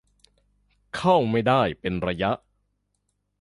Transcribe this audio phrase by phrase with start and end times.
[0.95, 2.31] เข้าไม่ได้เป็นระยะ